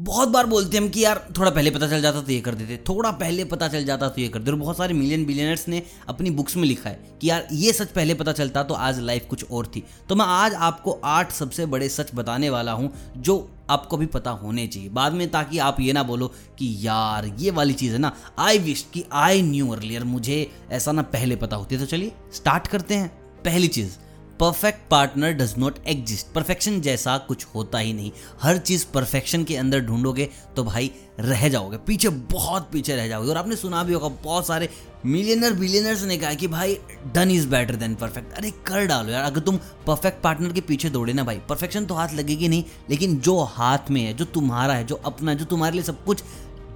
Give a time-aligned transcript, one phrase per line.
[0.00, 2.54] बहुत बार बोलते हैं हम कि यार, थोड़ा पहले पता चल जाता तो ये कर
[2.54, 5.68] देते। थोड़ा पहले पता चल जाता तो ये कर देते। और बहुत सारे मिलियन बिलियनर्स
[5.68, 9.00] ने अपनी बुक्स में लिखा है कि यार, ये सच पहले पता चलता तो आज
[9.00, 12.92] लाइफ कुछ और थी। तो मैं आज आपको आठ सबसे बड़े सच बताने वाला हूँ,
[13.16, 16.28] जो आपको भी पता होने चाहिए। बाद में ताकि आप ये ना बोलो
[16.58, 20.92] कि यार, ये वाली चीज़ है ना आई विश कि आई न्यू अर्लियर मुझे ऐसा
[20.92, 23.08] ना पहले पता होती। तो चलिए स्टार्ट करते हैं।
[23.44, 23.96] पहली चीज़
[24.40, 28.10] perfect partner does not exist perfection जैसा कुछ होता ही नहीं।
[28.42, 30.90] हर चीज़ परफेक्शन के अंदर ढूंढोगे तो भाई
[31.20, 34.68] रह जाओगे। पीछे बहुत पीछे रह जाओगे। और आपने सुना भी होगा, बहुत सारे
[35.06, 36.78] मिलियनर बिलियनर्स ने कहा कि भाई
[37.14, 40.90] done is better than perfect अरे, कर डालो यार। अगर तुम परफेक्ट पार्टनर के पीछे
[40.90, 44.74] दौड़े ना भाई परफेक्शन तो हाथ लगेगी नहीं। लेकिन जो हाथ में है, जो तुम्हारा
[44.74, 46.22] है, जो अपना जो तुम्हारे लिए सब कुछ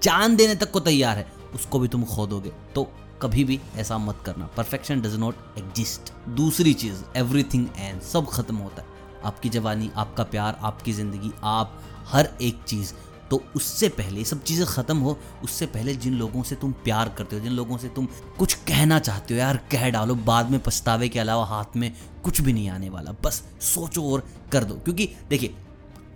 [0.02, 2.90] जान देने तक को तैयार है, उसको भी तुम खो दोगे तो
[3.23, 8.56] कभी भी ऐसा मत करना। परफेक्शन डज नॉट एग्जिस्ट दूसरी चीज़ एवरीथिंग एंड सब खत्म
[8.56, 8.88] होता है।
[9.24, 12.92] आपकी जवानी, आपका प्यार, आपकी ज़िंदगी, आप, हर एक चीज़।
[13.30, 17.37] तो उससे पहले सब चीज़ें ख़त्म हो, उससे पहले जिन लोगों से तुम प्यार करते
[17.37, 21.09] हो, जिन लोगों से तुम कुछ कहना चाहते हो, यार कह डालो, बाद में पछतावे
[21.09, 21.92] के अलावा हाथ में
[22.24, 25.54] कुछ भी नहीं आने वाला। बस सोचो और कर दो। क्योंकि देखिए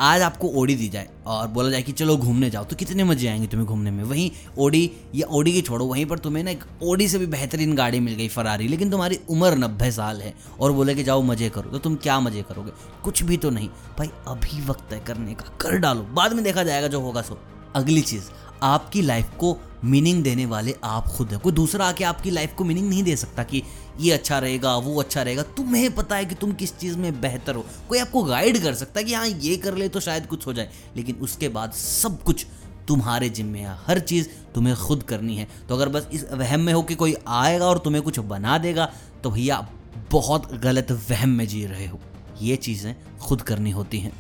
[0.01, 3.29] आज आपको ओडी दी जाए और बोला जाए कि चलो घूमने जाओ तो कितने मज़े
[3.29, 4.03] आएँगे तुम्हें घूमने में?
[4.05, 7.75] वहीं ओडी, या ओडी की छोड़ो, वहीं पर तुम्हें ना एक ओडी से भी बेहतरीन
[7.75, 11.49] गाड़ी मिल गई फरारी लेकिन तुम्हारी उम्र नब्बे साल है और बोले कि जाओ मज़े
[11.49, 12.73] करो तो तुम क्या मज़े करोगे?
[13.05, 16.63] कुछ भी तो नहीं। भाई, अभी वक्त है करने का, कर डालो। बाद में देखा
[16.63, 17.39] जाएगा जो होगा सो।
[17.75, 18.31] अगली चीज़,
[18.63, 22.65] आपकी लाइफ को मीनिंग देने वाले आप खुद है। कोई दूसरा आके आपकी लाइफ को
[22.65, 23.63] मीनिंग नहीं दे सकता कि
[24.01, 27.55] ये अच्छा रहेगा, वो अच्छा रहेगा। तुम्हें पता है कि तुम किस चीज़ में बेहतर
[27.55, 30.47] हो। कोई आपको गाइड कर सकता है कि हाँ ये कर ले तो शायद कुछ
[30.47, 32.47] हो जाए। लेकिन उसके बाद सब कुछ
[32.89, 36.73] तुम्हारे जिम्मे है। हर चीज़ तुम्हें खुद करनी है। तो अगर बस इस वहम में
[36.73, 38.93] हो कि कोई आएगा और तुम्हें कुछ बना देगा
[39.23, 39.69] तो भैया
[40.11, 42.01] बहुत गलत वहम में जी रहे हो।
[42.43, 44.13] ये चीज़ें खुद करनी होती हैं।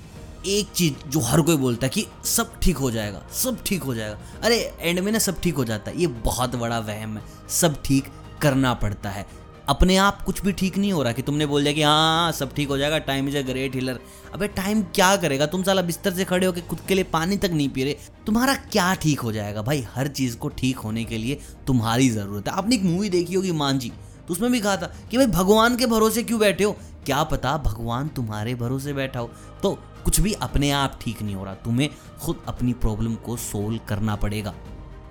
[0.46, 3.94] एक चीज़ जो हर कोई बोलता है कि सब ठीक हो जाएगा, सब ठीक हो
[3.94, 7.22] जाएगा। अरे एंड में ना सब ठीक हो जाता है। ये बहुत बड़ा वहम है।
[7.50, 8.08] सब ठीक
[8.42, 9.26] करना पड़ता है।
[9.68, 12.54] अपने आप कुछ भी ठीक नहीं हो रहा कि तुमने बोल दिया कि हाँ सब
[12.54, 13.98] ठीक हो जाएगा time is a great healer
[14.34, 15.46] अबे टाइम क्या करेगा?
[15.46, 17.96] तुम साला बिस्तर से खड़े होकर खुद के लिए पानी तक नहीं पी रहे।
[18.26, 19.62] तुम्हारा क्या ठीक हो जाएगा?
[19.62, 23.34] भाई, हर चीज़ को ठीक होने के लिए तुम्हारी ज़रूरत है। आपने एक मूवी देखी
[23.34, 23.92] होगी, मांझी।
[24.28, 26.76] तो उसमें भी कहा था कि भाई, भगवान के भरोसे क्यों बैठे हो?
[27.06, 29.30] क्या पता भगवान तुम्हारे भरोसे बैठा हो।
[29.62, 29.78] तो
[30.08, 31.88] कुछ भी अपने आप ठीक नहीं हो रहा, तुम्हें
[32.20, 34.54] खुद अपनी प्रॉब्लम को सोल्व करना पड़ेगा।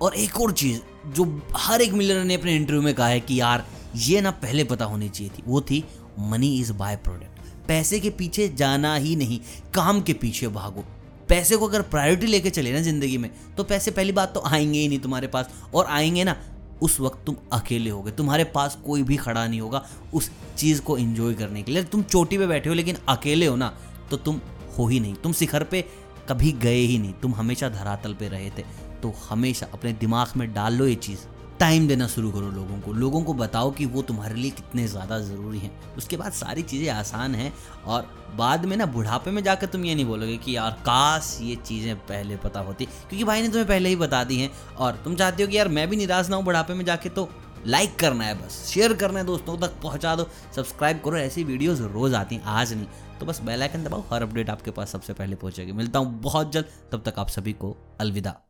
[0.02, 3.38] और एक और चीज़, जो हर एक मिलर ने अपने इंटरव्यू में कहा है कि
[3.40, 3.64] यार,
[3.96, 5.84] ये ना पहले पता होनी चाहिए थी, वो थी
[6.20, 9.38] मनी इज़ बाय प्रोडक्ट पैसे के पीछे जाना ही नहीं,
[9.74, 10.84] काम के पीछे भागो।
[11.28, 14.78] पैसे को अगर प्रायोरिटी लेके चले ना ज़िंदगी में तो पैसे पहली बात तो आएँगे
[14.78, 16.36] ही नहीं तुम्हारे पास, और आएँगे ना,
[16.82, 20.98] उस वक्त तुम अकेले होगे। तुम्हारे पास कोई भी खड़ा नहीं होगा उस चीज़ को
[20.98, 23.74] एंजॉय करने के लिए। तुम चोटी पे बैठे हो लेकिन अकेले हो ना
[24.10, 24.40] तो तुम
[24.78, 25.84] हो ही नहीं। तुम शिखर पे
[26.28, 28.64] कभी गए ही नहीं। तुम हमेशा धरातल पे रहे थे।
[29.02, 31.26] तो हमेशा अपने दिमाग में डाल लो ये चीज़।
[31.60, 35.18] टाइम देना शुरू करो लोगों को। लोगों को बताओ कि वो तुम्हारे लिए कितने ज़्यादा
[35.18, 37.52] ज़रूरी हैं। उसके बाद सारी चीज़ें आसान हैं
[37.86, 41.56] और बाद में ना बुढ़ापे में जाकर तुम ये नहीं बोलोगे कि यार काश ये
[41.56, 45.14] चीज़ें पहले पता होती। क्योंकि भाई ने तुम्हें पहले ही बता दी हैं। और तुम
[45.14, 47.28] चाहते हो कि यार मैं भी निराश ना हूँ बुढ़ापे में जाके तो
[47.66, 51.80] लाइक करना है बस, शेयर करना है दोस्तों तक पहुँचा दो, सब्सक्राइब करो, ऐसी वीडियोस
[51.80, 52.86] रोज़ आती हैं, आज नहीं।
[53.20, 56.52] तो बस बेल आइकन दबाओ, हर अपडेट आपके पास सबसे पहले पहुंचेगी। मिलता हूँ बहुत
[56.52, 58.40] जल्द, तब तक आप सभी को अलविदा।